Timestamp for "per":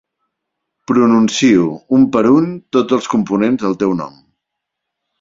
2.17-2.25